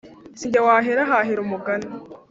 [0.39, 1.87] Sijye wahera hahera umugani